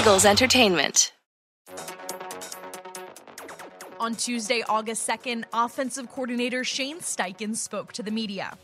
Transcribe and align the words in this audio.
Eagles 0.00 0.24
Entertainment. 0.24 1.12
On 3.98 4.14
Tuesday, 4.14 4.62
August 4.66 5.06
2nd, 5.06 5.44
offensive 5.52 6.08
coordinator 6.08 6.64
Shane 6.64 7.00
Steichen 7.00 7.54
spoke 7.54 7.92
to 7.92 8.02
the 8.02 8.10
media. 8.10 8.56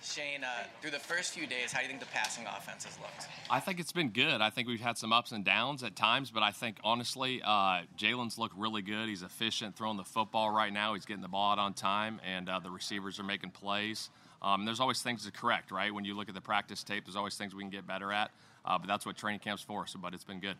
Shane, 0.00 0.44
uh, 0.44 0.68
through 0.80 0.92
the 0.92 1.00
first 1.00 1.32
few 1.32 1.48
days, 1.48 1.72
how 1.72 1.80
do 1.80 1.86
you 1.86 1.88
think 1.88 1.98
the 1.98 2.06
passing 2.06 2.44
offense 2.46 2.84
has 2.84 2.96
looked? 3.00 3.26
I 3.50 3.58
think 3.58 3.80
it's 3.80 3.90
been 3.90 4.10
good. 4.10 4.40
I 4.40 4.48
think 4.48 4.68
we've 4.68 4.80
had 4.80 4.96
some 4.96 5.12
ups 5.12 5.32
and 5.32 5.44
downs 5.44 5.82
at 5.82 5.96
times, 5.96 6.30
but 6.30 6.44
I 6.44 6.52
think 6.52 6.76
honestly, 6.84 7.42
uh, 7.42 7.80
Jalen's 7.98 8.38
looked 8.38 8.56
really 8.56 8.82
good. 8.82 9.08
He's 9.08 9.24
efficient 9.24 9.74
throwing 9.74 9.96
the 9.96 10.04
football 10.04 10.50
right 10.50 10.72
now. 10.72 10.94
He's 10.94 11.04
getting 11.04 11.22
the 11.22 11.26
ball 11.26 11.50
out 11.50 11.58
on 11.58 11.74
time, 11.74 12.20
and 12.24 12.48
uh, 12.48 12.60
the 12.60 12.70
receivers 12.70 13.18
are 13.18 13.24
making 13.24 13.50
plays. 13.50 14.08
Um, 14.40 14.66
there's 14.66 14.78
always 14.78 15.02
things 15.02 15.24
to 15.24 15.32
correct, 15.32 15.72
right? 15.72 15.92
When 15.92 16.04
you 16.04 16.14
look 16.14 16.28
at 16.28 16.34
the 16.36 16.40
practice 16.40 16.84
tape, 16.84 17.06
there's 17.06 17.16
always 17.16 17.34
things 17.34 17.56
we 17.56 17.64
can 17.64 17.70
get 17.70 17.88
better 17.88 18.12
at. 18.12 18.30
Uh, 18.64 18.78
but 18.78 18.86
that's 18.86 19.04
what 19.04 19.16
training 19.16 19.40
camp's 19.40 19.62
for. 19.62 19.86
So, 19.86 19.98
but 20.00 20.14
it's 20.14 20.24
been 20.24 20.40
good. 20.40 20.56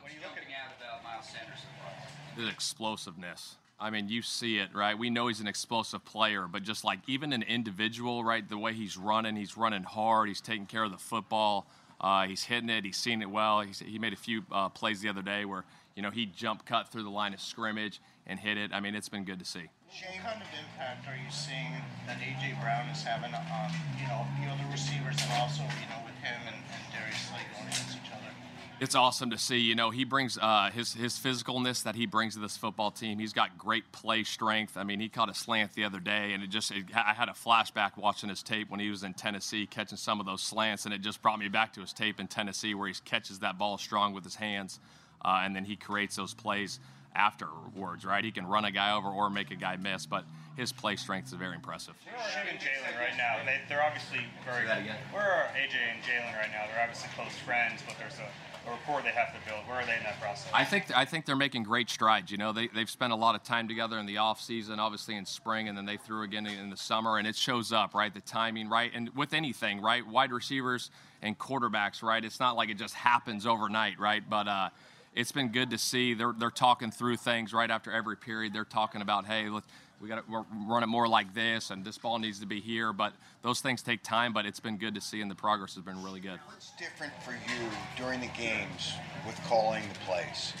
What 0.00 0.10
are 0.10 0.14
you 0.14 0.20
looking 0.20 0.52
at 0.52 0.76
about 0.78 1.02
Miles 1.02 1.26
Sanders? 1.26 1.58
The 2.36 2.48
explosiveness. 2.48 3.56
I 3.78 3.90
mean, 3.90 4.08
you 4.08 4.22
see 4.22 4.58
it, 4.58 4.70
right? 4.74 4.96
We 4.96 5.10
know 5.10 5.26
he's 5.26 5.40
an 5.40 5.48
explosive 5.48 6.04
player, 6.04 6.46
but 6.50 6.62
just 6.62 6.84
like 6.84 7.00
even 7.08 7.32
an 7.32 7.42
individual, 7.42 8.22
right? 8.22 8.48
The 8.48 8.56
way 8.56 8.72
he's 8.74 8.96
running, 8.96 9.34
he's 9.34 9.56
running 9.56 9.82
hard. 9.82 10.28
He's 10.28 10.40
taking 10.40 10.66
care 10.66 10.84
of 10.84 10.92
the 10.92 10.98
football. 10.98 11.66
Uh, 12.00 12.26
he's 12.26 12.44
hitting 12.44 12.68
it. 12.68 12.84
He's 12.84 12.96
seen 12.96 13.22
it 13.22 13.30
well. 13.30 13.60
He's, 13.60 13.80
he 13.80 13.98
made 13.98 14.12
a 14.12 14.16
few 14.16 14.44
uh, 14.52 14.68
plays 14.68 15.00
the 15.00 15.08
other 15.08 15.22
day 15.22 15.44
where 15.44 15.64
you 15.96 16.02
know 16.02 16.10
he 16.10 16.26
jump 16.26 16.64
cut 16.64 16.88
through 16.88 17.02
the 17.02 17.10
line 17.10 17.34
of 17.34 17.40
scrimmage 17.40 18.00
and 18.26 18.38
hit 18.38 18.56
it. 18.56 18.70
I 18.72 18.80
mean, 18.80 18.94
it's 18.94 19.08
been 19.08 19.24
good 19.24 19.40
to 19.40 19.44
see. 19.44 19.68
Shane, 19.92 20.22
what 20.24 20.32
kind 20.32 20.42
of 20.42 20.48
impact 20.58 21.06
are 21.06 21.16
you 21.16 21.30
seeing 21.30 21.76
that 22.06 22.16
AJ 22.16 22.58
Brown 22.62 22.88
is 22.88 23.02
having 23.02 23.34
on 23.34 23.70
you 24.00 24.08
know 24.08 24.24
the 24.40 24.48
other 24.48 24.64
receivers 24.72 25.20
and 25.22 25.32
also 25.38 25.60
you 25.62 25.88
know 25.92 26.00
with 26.06 26.16
him 26.24 26.40
and, 26.46 26.56
and 26.56 26.82
Darius 26.96 27.20
Slay 27.28 27.44
going 27.52 27.68
against 27.68 27.96
each 27.96 28.10
other? 28.10 28.32
It's 28.80 28.94
awesome 28.94 29.28
to 29.28 29.38
see. 29.38 29.58
You 29.58 29.74
know, 29.74 29.90
he 29.90 30.04
brings 30.04 30.38
uh, 30.38 30.70
his 30.72 30.94
his 30.94 31.18
physicalness 31.18 31.82
that 31.82 31.94
he 31.94 32.06
brings 32.06 32.34
to 32.34 32.40
this 32.40 32.56
football 32.56 32.90
team. 32.90 33.18
He's 33.18 33.34
got 33.34 33.58
great 33.58 33.92
play 33.92 34.24
strength. 34.24 34.78
I 34.78 34.82
mean, 34.82 34.98
he 34.98 35.10
caught 35.10 35.28
a 35.28 35.34
slant 35.34 35.74
the 35.74 35.84
other 35.84 36.00
day, 36.00 36.32
and 36.32 36.42
it 36.42 36.48
just 36.48 36.70
it, 36.70 36.86
I 36.94 37.12
had 37.12 37.28
a 37.28 37.32
flashback 37.32 37.98
watching 37.98 38.30
his 38.30 38.42
tape 38.42 38.70
when 38.70 38.80
he 38.80 38.88
was 38.88 39.02
in 39.02 39.12
Tennessee 39.12 39.66
catching 39.66 39.98
some 39.98 40.20
of 40.20 40.24
those 40.24 40.40
slants, 40.40 40.86
and 40.86 40.94
it 40.94 41.02
just 41.02 41.20
brought 41.20 41.38
me 41.38 41.48
back 41.48 41.74
to 41.74 41.82
his 41.82 41.92
tape 41.92 42.18
in 42.18 42.28
Tennessee 42.28 42.74
where 42.74 42.88
he 42.88 42.94
catches 43.04 43.40
that 43.40 43.58
ball 43.58 43.76
strong 43.76 44.14
with 44.14 44.24
his 44.24 44.36
hands, 44.36 44.80
uh, 45.22 45.42
and 45.44 45.54
then 45.54 45.66
he 45.66 45.76
creates 45.76 46.16
those 46.16 46.32
plays 46.32 46.80
afterwards. 47.14 48.04
Right? 48.04 48.24
He 48.24 48.32
can 48.32 48.46
run 48.46 48.64
a 48.64 48.70
guy 48.70 48.94
over 48.94 49.08
or 49.08 49.30
make 49.30 49.50
a 49.50 49.56
guy 49.56 49.76
miss, 49.76 50.06
but 50.06 50.24
his 50.56 50.72
play 50.72 50.96
strength 50.96 51.28
is 51.28 51.34
very 51.34 51.54
impressive. 51.54 51.94
Shane 52.04 52.44
and 52.50 52.58
Jalen 52.58 52.98
right 52.98 53.16
now, 53.16 53.38
they, 53.44 53.60
they're 53.68 53.82
obviously 53.82 54.20
very. 54.44 54.66
good. 54.66 54.94
Where 55.12 55.22
are 55.22 55.44
AJ 55.56 55.76
and 55.94 56.02
Jalen 56.02 56.36
right 56.36 56.50
now? 56.52 56.66
They're 56.66 56.82
obviously 56.82 57.08
close 57.16 57.32
friends, 57.44 57.80
but 57.86 57.96
there's 57.98 58.18
a 58.18 58.28
a 58.66 58.70
rapport 58.70 59.02
they 59.02 59.10
have 59.10 59.32
to 59.32 59.48
build. 59.48 59.66
Where 59.66 59.80
are 59.80 59.86
they 59.86 59.96
in 59.96 60.02
that 60.04 60.20
process? 60.20 60.50
I 60.54 60.64
think 60.64 60.96
I 60.96 61.04
think 61.04 61.26
they're 61.26 61.36
making 61.36 61.64
great 61.64 61.90
strides. 61.90 62.30
You 62.30 62.38
know, 62.38 62.52
they 62.52 62.68
they've 62.68 62.90
spent 62.90 63.12
a 63.12 63.16
lot 63.16 63.34
of 63.34 63.42
time 63.42 63.68
together 63.68 63.98
in 63.98 64.06
the 64.06 64.18
off 64.18 64.40
season, 64.40 64.78
obviously 64.78 65.16
in 65.16 65.26
spring, 65.26 65.68
and 65.68 65.76
then 65.76 65.84
they 65.84 65.96
threw 65.96 66.22
again 66.22 66.46
in 66.46 66.70
the 66.70 66.76
summer, 66.76 67.18
and 67.18 67.26
it 67.26 67.36
shows 67.36 67.72
up, 67.72 67.94
right? 67.94 68.12
The 68.12 68.20
timing, 68.20 68.68
right? 68.68 68.90
And 68.94 69.10
with 69.16 69.34
anything, 69.34 69.80
right? 69.80 70.06
Wide 70.06 70.32
receivers 70.32 70.90
and 71.22 71.38
quarterbacks, 71.38 72.02
right? 72.02 72.24
It's 72.24 72.40
not 72.40 72.56
like 72.56 72.68
it 72.68 72.78
just 72.78 72.94
happens 72.94 73.46
overnight, 73.46 73.98
right? 73.98 74.22
But 74.28 74.48
uh, 74.48 74.68
it's 75.14 75.32
been 75.32 75.48
good 75.48 75.70
to 75.70 75.78
see. 75.78 76.14
They're 76.14 76.34
they're 76.36 76.50
talking 76.50 76.90
through 76.90 77.18
things 77.18 77.52
right 77.52 77.70
after 77.70 77.92
every 77.92 78.16
period. 78.16 78.52
They're 78.52 78.64
talking 78.64 79.02
about, 79.02 79.26
hey, 79.26 79.48
let's 79.48 79.66
we 80.02 80.08
got 80.08 80.26
to 80.26 80.44
run 80.66 80.82
it 80.82 80.88
more 80.88 81.06
like 81.06 81.32
this, 81.32 81.70
and 81.70 81.84
this 81.84 81.96
ball 81.96 82.18
needs 82.18 82.40
to 82.40 82.46
be 82.46 82.60
here. 82.60 82.92
But 82.92 83.12
those 83.42 83.60
things 83.60 83.82
take 83.82 84.02
time. 84.02 84.32
But 84.32 84.46
it's 84.46 84.58
been 84.58 84.76
good 84.76 84.96
to 84.96 85.00
see, 85.00 85.20
and 85.20 85.30
the 85.30 85.36
progress 85.36 85.76
has 85.76 85.84
been 85.84 86.02
really 86.02 86.18
good. 86.18 86.40
What's 86.46 86.72
different 86.72 87.12
for 87.22 87.30
you 87.30 87.68
during 87.96 88.20
the 88.20 88.30
games 88.36 88.94
with 89.24 89.40
calling 89.44 89.84
the 89.92 89.98
plays? 90.00 90.54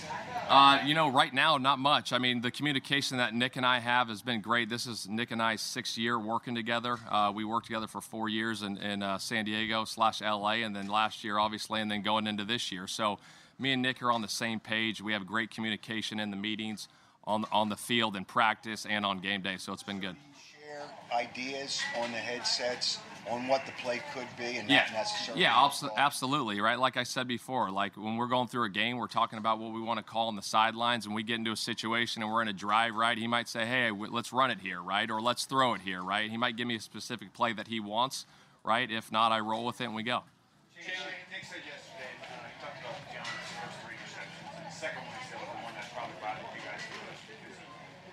Uh, 0.48 0.78
you 0.84 0.94
know, 0.94 1.10
right 1.10 1.34
now, 1.34 1.58
not 1.58 1.80
much. 1.80 2.12
I 2.12 2.18
mean, 2.18 2.40
the 2.40 2.52
communication 2.52 3.16
that 3.18 3.34
Nick 3.34 3.56
and 3.56 3.66
I 3.66 3.80
have 3.80 4.08
has 4.08 4.22
been 4.22 4.40
great. 4.40 4.68
This 4.68 4.86
is 4.86 5.08
Nick 5.08 5.32
and 5.32 5.42
I's 5.42 5.60
sixth 5.60 5.98
year 5.98 6.20
working 6.20 6.54
together. 6.54 6.98
Uh, 7.10 7.32
we 7.34 7.44
worked 7.44 7.66
together 7.66 7.88
for 7.88 8.00
four 8.00 8.28
years 8.28 8.62
in, 8.62 8.76
in 8.76 9.02
uh, 9.02 9.18
San 9.18 9.44
Diego 9.44 9.84
slash 9.84 10.20
LA, 10.20 10.62
and 10.62 10.74
then 10.74 10.86
last 10.86 11.24
year, 11.24 11.38
obviously, 11.38 11.80
and 11.80 11.90
then 11.90 12.02
going 12.02 12.28
into 12.28 12.44
this 12.44 12.70
year. 12.70 12.86
So, 12.86 13.18
me 13.62 13.72
and 13.72 13.80
Nick 13.80 14.02
are 14.02 14.10
on 14.10 14.20
the 14.20 14.28
same 14.28 14.60
page. 14.60 15.00
We 15.00 15.12
have 15.12 15.26
great 15.26 15.50
communication 15.50 16.20
in 16.20 16.30
the 16.30 16.36
meetings 16.36 16.88
on 17.24 17.44
on 17.52 17.68
the 17.68 17.76
field 17.76 18.16
in 18.16 18.24
practice 18.24 18.84
and 18.84 19.06
on 19.06 19.20
game 19.20 19.40
day. 19.40 19.56
So 19.56 19.72
it's 19.72 19.84
been 19.84 20.00
good. 20.00 20.16
Share 20.50 20.82
ideas 21.14 21.80
on 21.98 22.10
the 22.10 22.18
headsets 22.18 22.98
on 23.30 23.46
what 23.46 23.64
the 23.64 23.72
play 23.80 24.02
could 24.12 24.26
be 24.36 24.56
and 24.56 24.68
yeah. 24.68 24.78
not 24.86 24.92
necessarily. 24.94 25.42
Yeah, 25.42 25.52
abso- 25.52 25.94
absolutely. 25.96 26.60
Right. 26.60 26.76
Like 26.76 26.96
I 26.96 27.04
said 27.04 27.28
before, 27.28 27.70
like 27.70 27.96
when 27.96 28.16
we're 28.16 28.26
going 28.26 28.48
through 28.48 28.64
a 28.64 28.68
game, 28.68 28.96
we're 28.96 29.06
talking 29.06 29.38
about 29.38 29.60
what 29.60 29.72
we 29.72 29.80
want 29.80 29.98
to 29.98 30.04
call 30.04 30.26
on 30.26 30.34
the 30.34 30.42
sidelines, 30.42 31.06
and 31.06 31.14
we 31.14 31.22
get 31.22 31.36
into 31.36 31.52
a 31.52 31.56
situation 31.56 32.22
and 32.22 32.32
we're 32.32 32.42
in 32.42 32.48
a 32.48 32.52
drive. 32.52 32.96
Right. 32.96 33.16
He 33.16 33.28
might 33.28 33.48
say, 33.48 33.64
"Hey, 33.64 33.88
w- 33.88 34.12
let's 34.12 34.32
run 34.32 34.50
it 34.50 34.58
here," 34.60 34.82
right, 34.82 35.08
or 35.08 35.22
"Let's 35.22 35.44
throw 35.44 35.74
it 35.74 35.82
here," 35.82 36.02
right. 36.02 36.28
He 36.28 36.36
might 36.36 36.56
give 36.56 36.66
me 36.66 36.74
a 36.74 36.80
specific 36.80 37.32
play 37.32 37.52
that 37.52 37.68
he 37.68 37.78
wants. 37.78 38.26
Right. 38.64 38.90
If 38.90 39.12
not, 39.12 39.30
I 39.30 39.38
roll 39.40 39.64
with 39.64 39.80
it 39.80 39.84
and 39.84 39.94
we 39.94 40.02
go. 40.02 40.22
Nick 41.32 41.46
said 41.46 41.62
yesterday, 41.66 42.12
uh, 42.22 42.44
he 42.44 42.54
talked 42.58 42.78
about 42.82 42.98
Giannis' 43.10 43.50
first 43.58 43.76
three 43.82 43.98
receptions, 43.98 44.46
and 44.52 44.62
the 44.62 44.74
second 44.74 45.02
one 45.06 45.14
he 45.18 45.26
said 45.26 45.38
was 45.42 45.50
the 45.50 45.62
one 45.64 45.74
that 45.78 45.86
probably 45.90 46.18
bothered 46.22 46.44
you 46.54 46.62
guys 46.62 46.82
the 46.86 47.02
most 47.02 47.22
because 47.24 47.56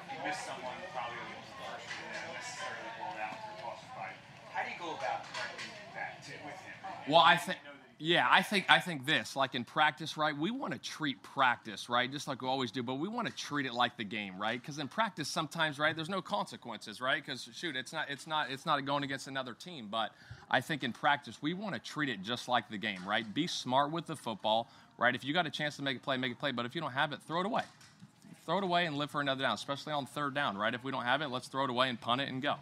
he 0.09 0.17
missed 0.25 0.45
someone 0.49 0.77
probably 0.95 1.17
on 1.17 1.29
the 1.33 1.45
first 1.61 1.85
and 1.89 2.09
didn't 2.09 2.33
necessarily 2.33 2.89
blown 2.97 3.17
out 3.21 3.37
through 3.43 3.57
toss 3.61 3.81
and 3.85 3.93
fight. 3.93 4.17
How 4.49 4.61
do 4.65 4.69
you 4.73 4.79
go 4.81 4.97
about 4.97 5.29
correcting 5.29 5.73
that 5.93 6.21
to, 6.25 6.33
with 6.41 6.57
him? 6.63 6.77
Well, 7.09 7.21
I 7.21 7.37
think. 7.37 7.57
Yeah, 8.01 8.25
I 8.31 8.43
think 8.43 8.65
I 8.69 8.79
think 8.79 9.05
this, 9.05 9.35
like 9.35 9.55
in 9.55 9.65
practice, 9.65 10.15
right? 10.15 10.35
We 10.35 10.51
want 10.51 10.71
to 10.71 10.79
treat 10.79 11.21
practice, 11.21 11.89
right, 11.89 12.09
just 12.09 12.29
like 12.29 12.41
we 12.41 12.47
always 12.47 12.71
do, 12.71 12.81
but 12.81 12.93
we 12.93 13.09
want 13.09 13.27
to 13.27 13.33
treat 13.33 13.65
it 13.65 13.73
like 13.73 13.97
the 13.97 14.05
game, 14.05 14.39
right? 14.39 14.59
Because 14.59 14.79
in 14.79 14.87
practice, 14.87 15.27
sometimes, 15.27 15.77
right, 15.77 15.93
there's 15.93 16.07
no 16.07 16.21
consequences, 16.21 17.01
right? 17.01 17.21
Because 17.21 17.49
shoot, 17.53 17.75
it's 17.75 17.91
not 17.91 18.09
it's 18.09 18.25
not 18.25 18.51
it's 18.51 18.65
not 18.65 18.85
going 18.85 19.03
against 19.03 19.27
another 19.27 19.53
team, 19.53 19.89
but 19.91 20.11
I 20.49 20.61
think 20.61 20.85
in 20.85 20.93
practice 20.93 21.41
we 21.41 21.53
want 21.53 21.75
to 21.75 21.81
treat 21.81 22.07
it 22.07 22.23
just 22.23 22.47
like 22.47 22.69
the 22.69 22.77
game, 22.77 23.05
right? 23.05 23.25
Be 23.33 23.47
smart 23.47 23.91
with 23.91 24.07
the 24.07 24.15
football, 24.15 24.69
right? 24.97 25.13
If 25.13 25.25
you 25.25 25.33
got 25.33 25.45
a 25.45 25.51
chance 25.51 25.75
to 25.75 25.81
make 25.81 25.97
a 25.97 25.99
play, 25.99 26.15
make 26.15 26.31
a 26.31 26.35
play, 26.35 26.53
but 26.53 26.65
if 26.65 26.75
you 26.75 26.79
don't 26.79 26.93
have 26.93 27.11
it, 27.11 27.19
throw 27.27 27.41
it 27.41 27.45
away. 27.45 27.63
Throw 28.45 28.59
it 28.59 28.63
away 28.63 28.85
and 28.85 28.97
live 28.97 29.11
for 29.11 29.19
another 29.19 29.41
down, 29.41 29.55
especially 29.55 29.91
on 29.91 30.05
third 30.05 30.33
down, 30.33 30.57
right? 30.57 30.73
If 30.73 30.85
we 30.85 30.91
don't 30.93 31.03
have 31.03 31.21
it, 31.21 31.27
let's 31.27 31.49
throw 31.49 31.65
it 31.65 31.69
away 31.69 31.89
and 31.89 31.99
punt 31.99 32.21
it 32.21 32.29
and 32.29 32.41
go. 32.41 32.55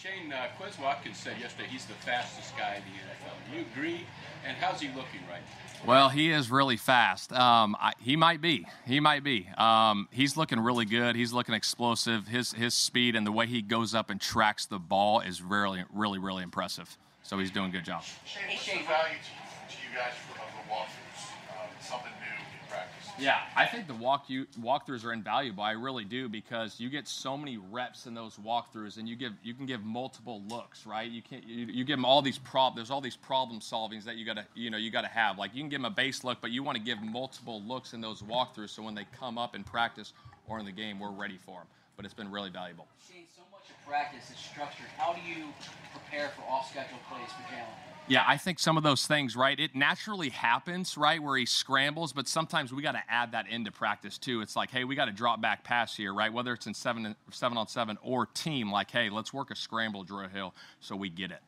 Shane, 0.00 0.32
uh, 0.32 0.46
Quez 0.60 0.80
Watkins 0.80 1.16
said 1.16 1.40
yesterday 1.40 1.68
he's 1.68 1.84
the 1.86 1.94
fastest 1.94 2.56
guy 2.56 2.76
in 2.76 2.82
the 2.82 2.98
NFL. 2.98 3.50
Do 3.50 3.58
you 3.58 3.64
agree? 3.72 4.06
And 4.46 4.56
how's 4.56 4.80
he 4.80 4.88
looking 4.88 5.20
right 5.28 5.40
now? 5.40 5.86
Well, 5.86 6.08
he 6.08 6.30
is 6.30 6.50
really 6.50 6.76
fast. 6.76 7.32
Um, 7.32 7.76
I, 7.80 7.94
he 8.00 8.14
might 8.16 8.40
be. 8.40 8.66
He 8.86 9.00
might 9.00 9.24
be. 9.24 9.48
Um, 9.56 10.08
he's 10.12 10.36
looking 10.36 10.60
really 10.60 10.84
good. 10.84 11.16
He's 11.16 11.32
looking 11.32 11.54
explosive. 11.54 12.28
His 12.28 12.52
his 12.52 12.74
speed 12.74 13.16
and 13.16 13.26
the 13.26 13.32
way 13.32 13.46
he 13.46 13.60
goes 13.62 13.94
up 13.94 14.10
and 14.10 14.20
tracks 14.20 14.66
the 14.66 14.78
ball 14.78 15.20
is 15.20 15.42
really, 15.42 15.84
really, 15.92 16.18
really 16.18 16.42
impressive. 16.42 16.96
So 17.22 17.38
he's 17.38 17.50
doing 17.50 17.70
a 17.70 17.72
good 17.72 17.84
job. 17.84 18.02
Shane, 18.24 18.42
what's 18.48 18.66
the 18.66 18.72
value 18.72 18.84
to, 18.86 19.74
to 19.74 19.78
you 19.82 19.96
guys 19.96 20.14
for, 20.26 20.38
of 20.40 20.48
the 20.54 20.72
walkthroughs? 20.72 21.30
Um, 21.50 21.70
something 21.80 22.12
new 22.20 22.38
in 22.38 22.68
practice. 22.70 22.97
Yeah, 23.18 23.40
I 23.56 23.66
think 23.66 23.86
the 23.86 23.94
walk 23.94 24.28
you, 24.30 24.46
walkthroughs 24.60 25.04
are 25.04 25.12
invaluable. 25.12 25.62
I 25.62 25.72
really 25.72 26.04
do 26.04 26.28
because 26.28 26.78
you 26.78 26.88
get 26.88 27.08
so 27.08 27.36
many 27.36 27.56
reps 27.56 28.06
in 28.06 28.14
those 28.14 28.36
walkthroughs, 28.36 28.96
and 28.96 29.08
you 29.08 29.16
give 29.16 29.32
you 29.42 29.54
can 29.54 29.66
give 29.66 29.82
multiple 29.82 30.42
looks, 30.48 30.86
right? 30.86 31.10
You 31.10 31.22
can 31.22 31.42
you, 31.46 31.66
you 31.66 31.84
give 31.84 31.96
them 31.96 32.04
all 32.04 32.22
these 32.22 32.38
prob. 32.38 32.76
There's 32.76 32.90
all 32.90 33.00
these 33.00 33.16
problem 33.16 33.60
solvings 33.60 34.04
that 34.04 34.16
you 34.16 34.24
gotta 34.24 34.46
you 34.54 34.70
know 34.70 34.78
you 34.78 34.90
gotta 34.90 35.08
have. 35.08 35.38
Like 35.38 35.54
you 35.54 35.62
can 35.62 35.68
give 35.68 35.80
them 35.80 35.90
a 35.90 35.94
base 35.94 36.24
look, 36.24 36.38
but 36.40 36.50
you 36.50 36.62
want 36.62 36.76
to 36.78 36.82
give 36.82 37.02
multiple 37.02 37.62
looks 37.62 37.92
in 37.92 38.00
those 38.00 38.22
walkthroughs, 38.22 38.70
so 38.70 38.82
when 38.82 38.94
they 38.94 39.06
come 39.18 39.38
up 39.38 39.54
in 39.54 39.64
practice 39.64 40.12
or 40.46 40.58
in 40.58 40.64
the 40.64 40.72
game, 40.72 40.98
we're 41.00 41.10
ready 41.10 41.38
for 41.38 41.60
them. 41.60 41.66
But 41.96 42.04
it's 42.04 42.14
been 42.14 42.30
really 42.30 42.50
valuable. 42.50 42.86
Shane, 43.10 43.24
so 43.34 43.42
much 43.50 43.68
of 43.68 43.86
practice 43.86 44.30
is 44.30 44.38
structured. 44.38 44.86
How 44.96 45.12
do 45.12 45.20
you 45.28 45.46
prepare 45.92 46.30
for 46.36 46.42
off-schedule 46.42 46.98
plays 47.10 47.28
for 47.32 47.42
Jalen? 47.52 47.87
Yeah, 48.08 48.24
I 48.26 48.38
think 48.38 48.58
some 48.58 48.78
of 48.78 48.82
those 48.82 49.06
things, 49.06 49.36
right? 49.36 49.58
It 49.60 49.76
naturally 49.76 50.30
happens, 50.30 50.96
right, 50.96 51.22
where 51.22 51.36
he 51.36 51.44
scrambles, 51.44 52.14
but 52.14 52.26
sometimes 52.26 52.72
we 52.72 52.82
got 52.82 52.92
to 52.92 53.02
add 53.06 53.32
that 53.32 53.46
into 53.48 53.70
practice 53.70 54.16
too. 54.16 54.40
It's 54.40 54.56
like, 54.56 54.70
hey, 54.70 54.84
we 54.84 54.96
got 54.96 55.04
to 55.06 55.12
drop 55.12 55.42
back 55.42 55.62
pass 55.62 55.94
here, 55.94 56.14
right? 56.14 56.32
Whether 56.32 56.54
it's 56.54 56.66
in 56.66 56.72
seven 56.72 57.14
seven 57.30 57.58
on 57.58 57.68
seven 57.68 57.98
or 58.02 58.24
team, 58.24 58.72
like, 58.72 58.90
hey, 58.90 59.10
let's 59.10 59.34
work 59.34 59.50
a 59.50 59.54
scramble 59.54 60.04
drill 60.04 60.28
hill 60.28 60.54
so 60.80 60.96
we 60.96 61.10
get 61.10 61.30
it. 61.30 61.40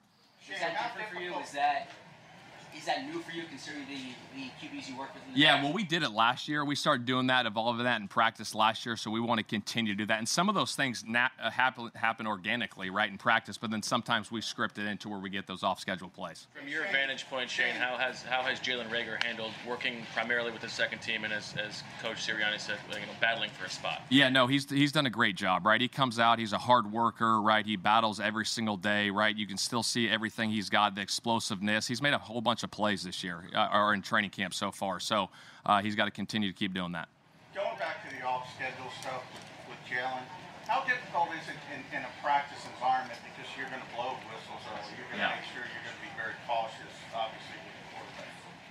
Is 0.53 0.61
that 0.61 0.77
different 0.83 1.09
for 1.09 1.19
you? 1.19 1.35
Is 1.43 1.53
that 1.53 1.89
is 2.77 2.85
that 2.87 3.05
new 3.07 3.21
for 3.21 3.33
you 3.33 3.43
considering 3.49 3.85
the, 3.89 3.97
the 4.41 4.51
QBs 4.61 4.89
you 4.89 4.99
work 4.99 5.13
with? 5.15 5.23
In 5.29 5.35
the 5.35 5.41
Yeah, 5.41 5.55
past? 5.57 5.65
well, 5.65 5.73
we 5.73 5.85
did 5.85 6.03
it 6.03 6.11
last 6.11 6.49
year. 6.49 6.65
We 6.65 6.75
started 6.75 7.05
doing 7.07 7.27
that, 7.29 7.47
evolving 7.47 7.85
that 7.85 8.01
in 8.01 8.09
practice 8.09 8.55
last 8.55 8.87
year, 8.87 8.97
so 8.97 9.11
we 9.11 9.21
want 9.21 9.39
to 9.39 9.45
continue 9.45 9.93
to 9.93 9.99
do 9.99 10.07
that. 10.07 10.19
And 10.19 10.29
some 10.29 10.49
of 10.49 10.55
those 10.55 10.75
things 10.75 11.05
na- 11.07 11.29
uh, 11.43 11.51
happen, 11.51 11.91
happen 11.95 12.27
organically, 12.27 12.91
right, 12.91 13.11
in 13.11 13.19
practice, 13.19 13.59
but 13.59 13.71
then 13.71 13.83
sometimes 13.83 14.31
we 14.31 14.41
script 14.41 14.79
it 14.79 14.87
into 14.87 15.09
where 15.09 15.19
we 15.19 15.31
get 15.31 15.47
those 15.47 15.63
off 15.63 15.81
schedule 15.81 16.09
plays. 16.09 16.47
From 16.59 16.69
your 16.69 16.83
vantage 16.93 17.29
point, 17.29 17.51
Shane, 17.51 17.75
how 17.75 17.97
has 17.97 18.23
how 18.23 18.43
has 18.43 18.61
Jalen 18.61 18.89
Reagor 18.91 19.23
handled 19.25 19.53
working 19.67 20.05
primarily 20.15 20.51
with 20.53 20.61
the 20.63 20.69
second 20.69 21.01
team 21.01 21.25
and 21.25 21.33
as, 21.33 21.55
as 21.63 21.83
Coach 22.03 22.27
Sirianni 22.27 22.59
said, 22.61 22.79
you 22.91 22.95
know, 23.01 23.13
battling 23.21 23.51
for 23.59 23.65
a 23.67 23.71
spot? 23.71 24.03
Yeah, 24.09 24.29
no, 24.29 24.47
he's 24.47 24.69
he's 24.71 24.93
done 24.93 25.07
a 25.07 25.11
great 25.11 25.37
job, 25.37 25.67
right? 25.67 25.81
He 25.81 25.89
comes 25.89 26.19
out, 26.19 26.39
he's 26.39 26.53
a 26.53 26.59
hard 26.59 26.91
worker, 26.93 27.41
right? 27.41 27.65
He 27.67 27.77
battles 27.77 28.21
every 28.21 28.47
single 28.47 28.77
day, 28.77 29.11
right? 29.11 29.35
You 29.37 29.47
can 29.47 29.57
still 29.57 29.83
see 29.83 30.09
everything 30.09 30.51
he's 30.51 30.69
got, 30.71 30.95
the 30.95 31.01
explosiveness. 31.01 31.87
He's 31.87 32.03
made 32.03 32.15
a 32.15 32.19
whole 32.19 32.41
bunch 32.41 32.60
bunch 32.61 32.65
of 32.65 32.71
plays 32.77 33.03
this 33.03 33.25
year 33.25 33.45
uh, 33.55 33.69
or 33.73 33.95
in 33.95 34.03
training 34.03 34.29
camp 34.31 34.53
so 34.53 34.71
far. 34.71 35.01
So 35.01 35.31
uh, 35.65 35.81
he's 35.81 35.95
got 35.97 36.05
to 36.05 36.11
continue 36.11 36.53
to 36.53 36.57
keep 36.57 36.75
doing 36.75 36.93
that. 36.93 37.09
Going 37.55 37.79
back 37.79 38.05
to 38.09 38.15
the 38.15 38.23
off-schedule 38.23 38.91
stuff 39.01 39.25
with, 39.33 39.73
with 39.73 39.81
Jalen, 39.89 40.21
how 40.69 40.85
difficult 40.85 41.29
is 41.33 41.49
it 41.49 41.57
in, 41.73 41.81
in 41.97 42.05
a 42.05 42.13
practice 42.23 42.61
environment 42.77 43.19
because 43.25 43.49
you're 43.57 43.69
going 43.69 43.81
to 43.81 43.91
blow 43.97 44.13
whistles 44.29 44.61
early? 44.69 44.93
You're 44.93 45.09
going 45.09 45.25
to 45.25 45.33
Yeah. 45.33 45.41
make 45.41 45.49
sure 45.51 45.65
you're 45.65 45.85
going 45.89 45.97
to 45.97 46.05
be 46.05 46.13
very 46.21 46.37
cautious, 46.47 46.93
obviously, 47.17 47.57
with 47.65 47.75
the 47.81 47.87
quarterback. 47.97 48.29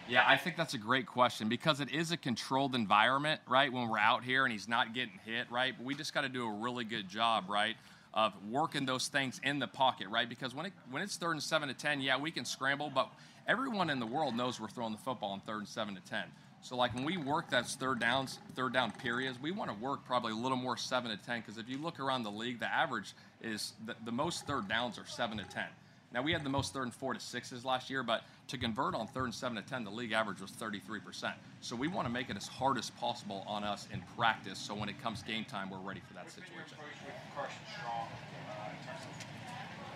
Yeah, 0.07 0.24
I 0.25 0.38
think 0.38 0.56
that's 0.56 0.75
a 0.75 0.81
great 0.81 1.07
question 1.07 1.50
because 1.50 1.81
it 1.81 1.89
is 1.89 2.12
a 2.12 2.18
controlled 2.18 2.75
environment, 2.75 3.41
right? 3.50 3.74
When 3.74 3.89
we're 3.89 3.97
out 4.00 4.24
here 4.24 4.45
and 4.45 4.51
he's 4.53 4.68
not 4.69 4.94
getting 4.94 5.18
hit, 5.25 5.50
right? 5.51 5.74
But 5.75 5.86
we 5.86 5.95
just 5.95 6.13
got 6.13 6.21
to 6.21 6.30
do 6.30 6.45
a 6.45 6.53
really 6.53 6.86
good 6.86 7.09
job, 7.09 7.50
right, 7.50 7.75
of 8.13 8.33
working 8.50 8.85
those 8.85 9.07
things 9.07 9.39
in 9.44 9.59
the 9.59 9.67
pocket, 9.67 10.07
right? 10.09 10.27
Because 10.27 10.56
when 10.56 10.65
it 10.65 10.73
when 10.89 11.01
it's 11.01 11.15
third 11.17 11.31
and 11.31 11.44
seven 11.44 11.67
to 11.67 11.73
ten, 11.73 12.01
yeah, 12.01 12.17
we 12.17 12.31
can 12.31 12.45
scramble, 12.45 12.91
but 12.94 13.09
everyone 13.47 13.89
in 13.89 14.00
the 14.00 14.06
world 14.06 14.35
knows 14.35 14.59
we're 14.59 14.67
throwing 14.67 14.91
the 14.91 14.97
football 14.97 15.31
on 15.31 15.41
third 15.41 15.59
and 15.59 15.67
seven 15.67 15.95
to 15.95 16.01
ten. 16.01 16.25
So 16.61 16.75
like 16.75 16.94
when 16.94 17.06
we 17.06 17.17
work 17.17 17.50
those 17.50 17.75
third 17.75 18.00
downs, 18.00 18.39
third 18.56 18.73
down 18.73 18.91
periods, 18.91 19.39
we 19.41 19.51
want 19.51 19.71
to 19.71 19.77
work 19.77 20.06
probably 20.06 20.33
a 20.33 20.35
little 20.35 20.57
more 20.57 20.75
seven 20.75 21.11
to 21.11 21.17
ten 21.17 21.39
because 21.41 21.57
if 21.57 21.69
you 21.69 21.77
look 21.77 22.00
around 22.00 22.23
the 22.23 22.31
league, 22.31 22.59
the 22.59 22.71
average 22.71 23.13
is 23.41 23.73
the, 23.85 23.95
the 24.06 24.12
most 24.12 24.45
third 24.45 24.67
downs 24.67 25.00
are 25.00 25.05
seven 25.05 25.38
to 25.38 25.45
ten. 25.45 25.67
Now 26.12 26.23
we 26.23 26.33
had 26.33 26.44
the 26.44 26.50
most 26.50 26.73
third 26.73 26.83
and 26.83 26.94
four 26.94 27.13
to 27.13 27.19
sixes 27.19 27.63
last 27.63 27.89
year, 27.89 28.03
but 28.03 28.23
to 28.50 28.57
convert 28.57 28.96
on 28.96 29.07
third 29.07 29.25
and 29.25 29.34
seven 29.34 29.56
to 29.56 29.68
ten, 29.68 29.84
the 29.84 29.92
league 29.92 30.12
average 30.12 30.42
was 30.42 30.51
33%. 30.51 31.34
So 31.62 31.75
we 31.75 31.88
want 31.88 32.07
to 32.07 32.13
make 32.13 32.30
it 32.30 32.38
as 32.38 32.48
hard 32.48 32.78
as 32.78 32.90
possible 32.90 33.44
on 33.48 33.63
us 33.63 33.88
in 33.94 34.01
practice, 34.18 34.57
so 34.60 34.74
when 34.74 34.90
it 34.90 35.01
comes 35.01 35.24
game 35.24 35.46
time, 35.46 35.69
we're 35.69 35.78
ready 35.78 36.01
for 36.07 36.13
that 36.16 36.25
What's 36.25 36.36
been 36.36 36.46
your 36.56 36.63
situation. 36.66 37.06
with 37.06 37.36
Carson 37.36 37.57
Strong 37.78 38.07
uh, 38.50 38.69
in 38.69 38.88
terms 38.88 39.01
of 39.06 39.25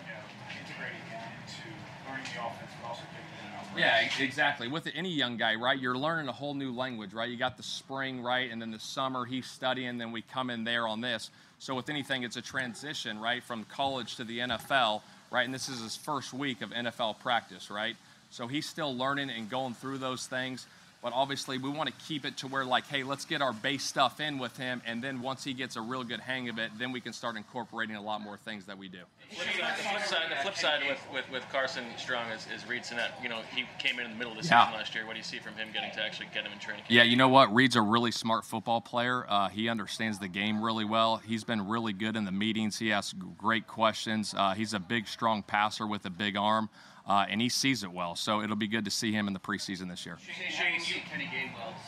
you 0.06 0.14
know, 0.14 0.22
integrating 0.62 1.02
him 1.10 1.22
into 1.42 1.74
learning 2.10 2.26
the 2.34 2.46
offense, 2.46 2.72
but 2.82 2.90
also 2.90 3.02
giving 3.10 3.26
him 3.42 3.74
an 3.74 3.80
Yeah, 3.80 4.24
exactly. 4.24 4.68
With 4.68 4.88
any 4.94 5.10
young 5.10 5.38
guy, 5.38 5.56
right? 5.56 5.80
You're 5.80 5.98
learning 5.98 6.28
a 6.28 6.32
whole 6.34 6.54
new 6.54 6.72
language, 6.72 7.14
right? 7.14 7.30
You 7.30 7.38
got 7.38 7.58
the 7.58 7.64
spring, 7.64 8.22
right, 8.22 8.52
and 8.52 8.62
then 8.62 8.70
the 8.70 8.80
summer 8.80 9.26
he's 9.26 9.48
studying. 9.48 9.98
Then 9.98 10.12
we 10.12 10.22
come 10.22 10.50
in 10.50 10.64
there 10.64 10.88
on 10.88 11.02
this. 11.02 11.32
So 11.58 11.74
with 11.74 11.90
anything, 11.90 12.24
it's 12.24 12.38
a 12.38 12.42
transition, 12.42 13.20
right, 13.20 13.42
from 13.42 13.64
college 13.66 14.18
to 14.18 14.24
the 14.24 14.40
NFL, 14.40 15.02
right? 15.32 15.44
And 15.44 15.54
this 15.54 15.70
is 15.70 15.82
his 15.82 15.96
first 15.96 16.34
week 16.34 16.62
of 16.62 16.70
NFL 16.70 17.20
practice, 17.20 17.72
right? 17.72 17.96
So 18.34 18.48
he's 18.48 18.68
still 18.68 18.98
learning 18.98 19.30
and 19.30 19.48
going 19.48 19.76
through 19.76 20.00
those 20.00 20.26
things. 20.26 20.66
But 21.04 21.12
obviously, 21.14 21.58
we 21.58 21.70
want 21.70 21.90
to 21.90 21.96
keep 22.08 22.24
it 22.26 22.38
to 22.38 22.48
where, 22.48 22.64
like, 22.64 22.88
hey, 22.88 23.04
let's 23.04 23.26
get 23.26 23.42
our 23.42 23.52
base 23.52 23.84
stuff 23.84 24.22
in 24.22 24.40
with 24.40 24.56
him, 24.56 24.82
and 24.86 25.04
then 25.04 25.22
once 25.22 25.44
he 25.44 25.54
gets 25.54 25.76
a 25.76 25.82
real 25.82 26.06
good 26.06 26.22
hang 26.22 26.48
of 26.48 26.58
it, 26.58 26.72
then 26.80 26.94
we 26.94 27.02
can 27.02 27.12
start 27.12 27.36
incorporating 27.36 27.98
a 27.98 28.02
lot 28.02 28.22
more 28.22 28.38
things 28.38 28.66
that 28.68 28.78
we 28.78 28.88
do. 28.88 29.00
The 29.30 29.36
flip 29.36 30.06
side, 30.06 30.32
the 30.32 30.36
flip 30.38 30.56
side 30.56 30.80
with, 30.88 31.06
with, 31.14 31.30
with 31.30 31.44
Carson 31.52 31.84
Strong 31.98 32.30
is, 32.32 32.48
is 32.56 32.66
Reid 32.70 32.86
Sinnett. 32.86 33.12
You 33.22 33.28
know, 33.28 33.42
he 33.54 33.66
came 33.80 34.00
in 34.00 34.06
in 34.06 34.12
the 34.12 34.18
middle 34.18 34.32
of 34.32 34.42
the 34.42 34.48
Yeah. 34.48 34.64
season 34.66 34.80
last 34.80 34.96
year. 34.96 35.06
What 35.06 35.12
do 35.14 35.18
you 35.18 35.26
see 35.26 35.40
from 35.40 35.56
him 35.56 35.68
getting 35.74 35.92
to 35.92 36.02
actually 36.02 36.30
get 36.34 36.46
him 36.46 36.54
in 36.54 36.60
training 36.60 36.84
camp? 36.84 36.92
Yeah, 36.92 37.04
you 37.04 37.18
know 37.18 37.28
what? 37.28 37.54
Reid's 37.54 37.76
a 37.76 37.82
really 37.82 38.12
smart 38.12 38.46
football 38.46 38.80
player. 38.80 39.26
Uh, 39.28 39.50
he 39.50 39.68
understands 39.68 40.20
the 40.20 40.30
game 40.30 40.64
really 40.64 40.86
well. 40.86 41.18
He's 41.18 41.44
been 41.44 41.68
really 41.68 41.92
good 41.92 42.16
in 42.16 42.24
the 42.24 42.32
meetings. 42.32 42.80
He 42.80 42.94
asks 42.94 43.14
great 43.38 43.68
questions. 43.68 44.34
Uh, 44.38 44.54
he's 44.54 44.74
a 44.74 44.80
big, 44.80 45.10
strong 45.10 45.44
passer 45.44 45.86
with 45.86 46.06
a 46.06 46.10
big 46.10 46.38
arm, 46.38 46.70
uh, 47.08 47.26
and 47.30 47.42
he 47.42 47.50
sees 47.50 47.84
it 47.84 47.92
well. 47.92 48.16
So 48.16 48.42
it'll 48.42 48.56
be 48.56 48.68
good 48.68 48.86
to 48.86 48.92
see 48.92 49.12
him 49.12 49.28
in 49.28 49.34
the 49.34 49.40
preseason 49.40 49.90
this 49.90 50.06
year. 50.06 50.18
Shane, 50.50 50.74
you 50.76 51.02
Kenny 51.10 51.26
Gainwell's 51.26 51.80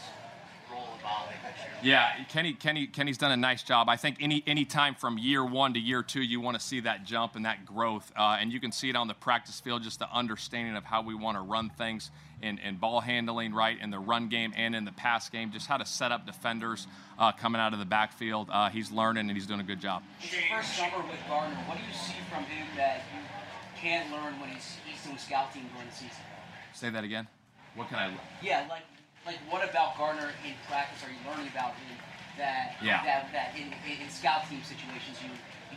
role 0.72 0.88
evolving 1.00 1.38
this 1.44 1.62
year. 1.62 1.72
Yeah, 1.84 2.24
Kenny, 2.30 2.54
Kenny, 2.54 2.88
Kenny's 2.88 3.18
done 3.18 3.32
a 3.32 3.38
nice 3.38 3.64
job. 3.64 3.90
I 3.90 3.96
think 3.96 4.18
any 4.20 4.44
any 4.48 4.66
time 4.66 4.96
from 4.96 5.18
year 5.18 5.46
one 5.46 5.74
to 5.74 5.80
year 5.80 6.04
two, 6.04 6.22
you 6.22 6.42
want 6.42 6.60
to 6.60 6.66
see 6.66 6.82
that 6.82 7.06
jump 7.06 7.36
and 7.36 7.46
that 7.46 7.66
growth, 7.66 8.12
uh, 8.18 8.38
and 8.40 8.52
you 8.52 8.60
can 8.60 8.72
see 8.72 8.90
it 8.90 8.96
on 8.96 9.08
the 9.08 9.14
practice 9.14 9.60
field. 9.60 9.84
Just 9.84 10.00
the 10.00 10.12
understanding 10.12 10.76
of 10.76 10.84
how 10.84 11.02
we 11.02 11.16
want 11.16 11.38
to 11.38 11.42
run 11.42 11.70
things 11.78 12.12
in, 12.42 12.58
in 12.60 12.76
ball 12.76 13.00
handling, 13.02 13.54
right, 13.54 13.80
in 13.80 13.90
the 13.90 14.00
run 14.00 14.28
game 14.30 14.54
and 14.56 14.76
in 14.76 14.86
the 14.86 14.92
pass 14.92 15.30
game. 15.30 15.52
Just 15.52 15.68
how 15.68 15.78
to 15.78 15.86
set 15.86 16.12
up 16.12 16.26
defenders 16.26 16.88
uh, 17.18 17.32
coming 17.32 17.62
out 17.62 17.74
of 17.74 17.80
the 17.80 17.86
backfield. 17.86 18.50
Uh, 18.52 18.70
he's 18.70 18.92
learning 18.92 19.30
and 19.30 19.38
he's 19.38 19.48
doing 19.48 19.60
a 19.62 19.64
good 19.64 19.80
job. 19.80 20.04
His 20.20 20.32
first 20.52 20.76
summer 20.76 21.04
with 21.08 21.20
Gardner, 21.28 21.56
what 21.68 21.78
do 21.78 21.84
you 21.84 21.94
see 21.94 22.16
from 22.30 22.44
him 22.44 22.68
that 22.76 23.04
you 23.14 23.22
can't 23.86 24.10
learn 24.10 24.34
when 24.42 24.50
he's, 24.50 24.82
he's 24.82 24.98
doing 25.06 25.18
scout 25.22 25.54
team 25.54 25.70
during 25.70 25.86
the 25.86 25.94
season? 25.94 26.26
Say 26.74 26.90
that 26.90 27.06
again. 27.06 27.30
What 27.78 27.88
can 27.88 28.02
I? 28.02 28.08
learn? 28.10 28.26
Yeah, 28.42 28.66
like 28.66 28.82
like 29.26 29.38
what 29.50 29.62
about 29.62 29.98
Gardner 29.98 30.34
in 30.42 30.54
practice 30.66 31.06
are 31.06 31.14
you 31.14 31.22
learning 31.30 31.50
about 31.54 31.78
him 31.78 31.94
that 32.38 32.78
Yeah. 32.82 33.06
that, 33.06 33.30
that 33.34 33.54
in, 33.54 33.70
in, 33.86 34.02
in 34.02 34.10
scout 34.10 34.50
team 34.50 34.62
situations 34.66 35.22
you 35.22 35.30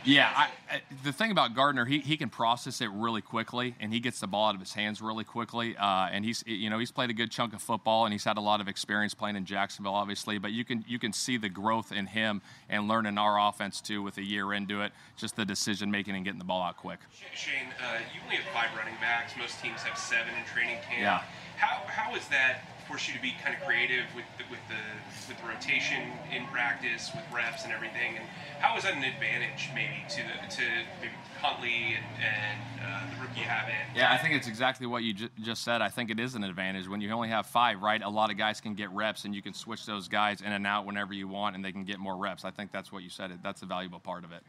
Yeah, 0.05 0.31
I, 0.35 0.49
I, 0.69 0.81
the 1.03 1.11
thing 1.11 1.31
about 1.31 1.55
Gardner, 1.55 1.85
he, 1.85 1.99
he 1.99 2.17
can 2.17 2.29
process 2.29 2.81
it 2.81 2.89
really 2.91 3.21
quickly, 3.21 3.75
and 3.79 3.93
he 3.93 3.99
gets 3.99 4.19
the 4.19 4.27
ball 4.27 4.49
out 4.49 4.55
of 4.55 4.61
his 4.61 4.73
hands 4.73 5.01
really 5.01 5.23
quickly. 5.23 5.75
Uh, 5.77 6.09
and 6.11 6.23
he's 6.23 6.43
you 6.47 6.69
know 6.69 6.79
he's 6.79 6.91
played 6.91 7.09
a 7.09 7.13
good 7.13 7.31
chunk 7.31 7.53
of 7.53 7.61
football, 7.61 8.05
and 8.05 8.13
he's 8.13 8.23
had 8.23 8.37
a 8.37 8.41
lot 8.41 8.61
of 8.61 8.67
experience 8.67 9.13
playing 9.13 9.35
in 9.35 9.45
Jacksonville, 9.45 9.93
obviously. 9.93 10.37
But 10.37 10.51
you 10.51 10.63
can 10.63 10.83
you 10.87 10.99
can 10.99 11.13
see 11.13 11.37
the 11.37 11.49
growth 11.49 11.91
in 11.91 12.07
him 12.07 12.41
and 12.69 12.87
learning 12.87 13.17
our 13.17 13.39
offense 13.39 13.81
too 13.81 14.01
with 14.01 14.17
a 14.17 14.23
year 14.23 14.53
into 14.53 14.81
it. 14.81 14.91
Just 15.17 15.35
the 15.35 15.45
decision 15.45 15.91
making 15.91 16.15
and 16.15 16.23
getting 16.23 16.39
the 16.39 16.45
ball 16.45 16.61
out 16.61 16.77
quick. 16.77 16.99
Shane, 17.35 17.67
uh, 17.81 17.99
you 18.13 18.21
only 18.23 18.37
have 18.37 18.53
five 18.53 18.69
running 18.77 18.95
backs. 19.01 19.33
Most 19.37 19.61
teams 19.61 19.81
have 19.83 19.97
seven 19.97 20.33
in 20.35 20.45
training 20.45 20.77
camp. 20.87 21.01
Yeah. 21.01 21.23
How 21.57 21.81
how 21.87 22.15
is 22.15 22.27
that 22.29 22.61
force 22.89 23.07
you 23.07 23.13
to 23.13 23.21
be 23.21 23.35
kind 23.43 23.55
of 23.55 23.61
creative 23.61 24.05
with 24.15 24.25
the, 24.39 24.43
with 24.49 24.59
the 24.67 24.81
with 25.29 25.39
the 25.39 25.47
rotation 25.47 26.01
in 26.33 26.47
practice, 26.47 27.11
with 27.13 27.23
reps 27.31 27.63
and 27.63 27.71
everything? 27.71 28.17
And 28.17 28.25
how 28.59 28.75
is 28.75 28.83
that 28.83 28.93
an 28.93 29.03
advantage 29.03 29.69
maybe 29.75 30.01
to 30.09 30.21
the 30.25 30.55
to 30.55 30.63
maybe 30.99 31.13
Huntley 31.39 31.95
and, 31.95 32.05
and 32.17 32.59
uh, 32.81 33.15
the 33.15 33.21
rookie 33.21 33.41
habit? 33.41 33.75
Yeah, 33.95 34.11
I 34.11 34.17
think 34.17 34.33
it's 34.33 34.47
exactly 34.47 34.87
what 34.87 35.03
you 35.03 35.13
ju- 35.13 35.29
just 35.39 35.63
said. 35.63 35.83
I 35.83 35.89
think 35.89 36.09
it 36.09 36.19
is 36.19 36.33
an 36.33 36.43
advantage 36.43 36.87
when 36.87 36.99
you 36.99 37.11
only 37.11 37.29
have 37.29 37.45
five, 37.45 37.83
right? 37.83 38.01
A 38.01 38.09
lot 38.09 38.31
of 38.31 38.37
guys 38.37 38.59
can 38.59 38.73
get 38.73 38.89
reps, 38.89 39.23
and 39.23 39.35
you 39.35 39.43
can 39.43 39.53
switch 39.53 39.85
those 39.85 40.07
guys 40.07 40.41
in 40.41 40.51
and 40.51 40.65
out 40.65 40.87
whenever 40.87 41.13
you 41.13 41.27
want, 41.27 41.55
and 41.55 41.63
they 41.63 41.71
can 41.71 41.83
get 41.85 41.99
more 41.99 42.17
reps. 42.17 42.43
I 42.43 42.49
think 42.49 42.71
that's 42.71 42.91
what 42.91 43.03
you 43.03 43.09
said. 43.09 43.37
That's 43.43 43.61
a 43.61 43.67
valuable 43.67 43.99
part 43.99 44.23
of 44.23 44.31
it. 44.31 44.41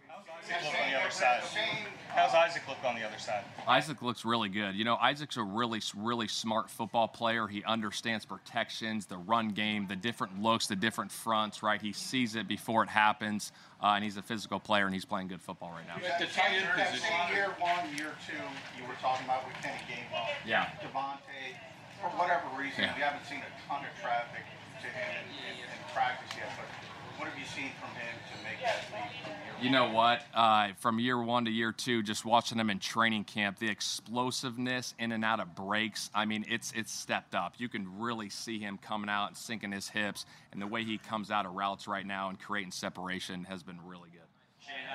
Isaac 0.48 0.64
look 0.64 0.74
on 0.82 0.90
the 0.90 0.98
other 0.98 1.10
side? 1.10 1.42
How's 2.08 2.34
Isaac 2.34 2.62
look 2.68 2.78
on 2.84 2.94
the 2.96 3.06
other 3.06 3.18
side? 3.18 3.44
Isaac 3.68 4.02
looks 4.02 4.24
really 4.24 4.48
good. 4.48 4.74
You 4.74 4.84
know, 4.84 4.96
Isaac's 4.96 5.36
a 5.36 5.42
really, 5.42 5.80
really 5.96 6.26
smart 6.26 6.68
football 6.68 7.06
player. 7.06 7.46
He 7.46 7.62
understands 7.64 8.24
protections, 8.24 9.06
the 9.06 9.16
run 9.18 9.50
game, 9.50 9.86
the 9.86 9.94
different 9.94 10.42
looks, 10.42 10.66
the 10.66 10.74
different 10.76 11.12
fronts, 11.12 11.62
right? 11.62 11.80
He 11.80 11.92
sees 11.92 12.34
it 12.34 12.48
before 12.48 12.82
it 12.82 12.88
happens, 12.88 13.52
uh, 13.82 13.94
and 13.94 14.02
he's 14.02 14.16
a 14.16 14.22
physical 14.22 14.58
player, 14.58 14.86
and 14.86 14.94
he's 14.94 15.04
playing 15.04 15.28
good 15.28 15.40
football 15.40 15.70
right 15.70 15.86
now. 15.86 16.02
That, 16.02 16.18
the 16.18 16.26
tight 16.26 16.50
end 16.58 16.66
position- 16.74 17.14
year 17.32 17.54
one, 17.60 17.86
year 17.96 18.12
two, 18.26 18.34
you 18.76 18.88
were 18.88 18.94
talking 19.00 19.24
about 19.26 19.46
with 19.46 19.54
Kenny 19.62 19.78
Gainwell. 19.86 20.26
Yeah. 20.44 20.66
DeVonta, 20.82 21.54
for 22.00 22.10
whatever 22.18 22.48
reason, 22.58 22.84
Yeah. 22.84 22.96
we 22.96 23.02
haven't 23.02 23.24
seen 23.26 23.38
a 23.38 23.68
ton 23.68 23.84
of 23.86 23.92
traffic 24.02 24.42
to 24.82 24.88
him 24.88 25.14
in, 25.14 25.54
in, 25.54 25.62
in 25.62 25.80
practice 25.94 26.34
yet, 26.36 26.50
but 26.58 26.66
what 27.20 27.28
have 27.28 27.38
you 27.38 27.44
seen 27.44 27.68
from 27.76 27.92
him 28.00 28.16
to 28.32 28.34
make 28.42 28.56
that 28.64 28.80
leap 28.96 29.12
from 29.20 29.36
year 29.44 29.52
You 29.60 29.68
know 29.68 29.92
what? 29.92 30.24
Uh, 30.32 30.72
from 30.80 30.98
year 30.98 31.20
one 31.20 31.44
to 31.44 31.50
year 31.50 31.70
two, 31.70 32.02
just 32.02 32.24
watching 32.24 32.58
him 32.58 32.70
in 32.70 32.78
training 32.78 33.24
camp, 33.24 33.58
the 33.58 33.68
explosiveness 33.68 34.94
in 34.98 35.12
and 35.12 35.22
out 35.22 35.38
of 35.38 35.54
breaks. 35.54 36.08
I 36.14 36.24
mean, 36.24 36.46
it's 36.48 36.72
it's 36.72 36.90
stepped 36.90 37.34
up. 37.34 37.54
You 37.58 37.68
can 37.68 38.00
really 38.00 38.30
see 38.30 38.58
him 38.58 38.78
coming 38.80 39.10
out 39.10 39.28
and 39.28 39.36
sinking 39.36 39.70
his 39.70 39.86
hips, 39.88 40.24
and 40.50 40.62
the 40.62 40.66
way 40.66 40.82
he 40.82 40.96
comes 40.96 41.30
out 41.30 41.44
of 41.44 41.52
routes 41.52 41.86
right 41.86 42.06
now 42.06 42.30
and 42.30 42.40
creating 42.40 42.72
separation 42.72 43.44
has 43.44 43.62
been 43.62 43.78
really 43.84 44.08
good. 44.08 44.24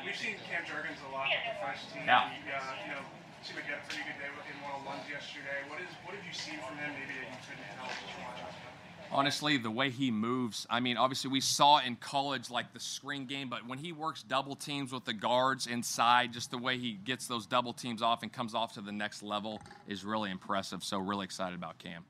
We've 0.03 0.17
seen 0.17 0.35
Cam 0.49 0.65
Jurgens 0.65 0.97
a 1.05 1.13
lot 1.13 1.29
with 1.29 1.45
the 1.45 1.57
first 1.61 1.93
team. 1.93 2.09
Yeah. 2.09 2.29
He, 2.33 2.49
uh, 2.49 2.57
you 2.85 2.91
know, 2.95 3.05
seemed 3.45 3.61
like 3.61 3.69
he 3.69 3.73
had 3.75 3.83
a 3.83 3.85
pretty 3.85 4.01
good 4.01 4.17
day 4.17 4.33
in 4.49 4.57
one-on-ones 4.65 5.05
yesterday. 5.05 5.61
What 5.69 5.77
is 5.77 5.93
what 6.01 6.17
have 6.17 6.25
you 6.25 6.33
seen 6.33 6.57
from 6.65 6.73
him? 6.81 6.89
Maybe 6.89 7.21
that 7.21 7.29
you 7.29 7.39
couldn't 7.45 7.69
tell 7.77 7.85
just 7.85 8.01
from 8.17 8.25
watching. 8.25 8.84
Honestly, 9.11 9.57
the 9.57 9.71
way 9.71 9.89
he 9.89 10.11
moves, 10.11 10.67
I 10.69 10.79
mean, 10.79 10.97
obviously 10.97 11.29
we 11.29 11.39
saw 11.39 11.79
in 11.79 11.95
college 11.95 12.49
like 12.49 12.73
the 12.73 12.79
screen 12.79 13.25
game, 13.25 13.49
but 13.49 13.67
when 13.67 13.77
he 13.77 13.91
works 13.91 14.23
double 14.23 14.55
teams 14.55 14.91
with 14.91 15.05
the 15.05 15.13
guards 15.13 15.67
inside, 15.67 16.33
just 16.33 16.51
the 16.51 16.57
way 16.57 16.77
he 16.77 16.93
gets 16.93 17.27
those 17.27 17.45
double 17.45 17.73
teams 17.73 18.01
off 18.01 18.23
and 18.23 18.33
comes 18.33 18.53
off 18.53 18.73
to 18.73 18.81
the 18.81 18.91
next 18.91 19.23
level 19.23 19.61
is 19.87 20.03
really 20.03 20.31
impressive. 20.31 20.83
So, 20.83 20.99
really 20.99 21.25
excited 21.25 21.55
about 21.55 21.77
Cam. 21.77 22.03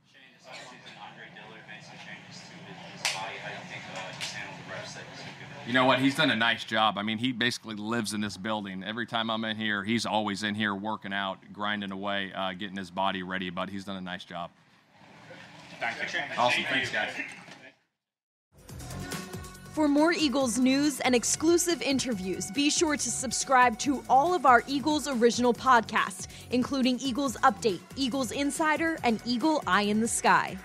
You 5.68 5.74
know 5.74 5.86
what? 5.86 6.00
He's 6.00 6.16
done 6.16 6.30
a 6.30 6.36
nice 6.36 6.64
job. 6.64 6.98
I 6.98 7.02
mean, 7.02 7.18
he 7.18 7.32
basically 7.32 7.76
lives 7.76 8.14
in 8.14 8.22
this 8.22 8.38
building. 8.38 8.84
Every 8.84 9.08
time 9.08 9.32
I'm 9.32 9.44
in 9.46 9.58
here, 9.58 9.84
he's 9.84 10.06
always 10.06 10.44
in 10.44 10.54
here 10.54 10.76
working 10.76 11.12
out, 11.12 11.40
grinding 11.52 11.92
away, 11.92 12.32
uh, 12.34 12.54
getting 12.54 12.78
his 12.78 12.92
body 12.92 13.24
ready. 13.24 13.50
But 13.50 13.70
he's 13.70 13.84
done 13.84 13.98
a 13.98 14.02
nice 14.02 14.24
job. 14.24 14.52
Thank 15.94 16.14
you. 16.14 16.20
Awesome. 16.38 16.64
Thanks, 16.64 16.92
guys. 16.92 17.12
For 19.74 19.90
more 19.90 20.14
Eagles 20.14 20.58
news 20.58 21.02
and 21.02 21.14
exclusive 21.14 21.82
interviews, 21.82 22.50
be 22.52 22.70
sure 22.70 22.96
to 22.96 23.12
subscribe 23.12 23.78
to 23.80 24.02
all 24.10 24.34
of 24.34 24.46
our 24.46 24.64
Eagles 24.68 25.08
original 25.08 25.54
podcasts, 25.54 26.28
including 26.52 26.98
Eagles 27.00 27.36
Update, 27.38 27.82
Eagles 27.98 28.32
Insider, 28.32 28.98
and 29.04 29.20
Eagle 29.26 29.62
Eye 29.68 29.82
in 29.82 30.00
the 30.00 30.08
Sky. 30.08 30.58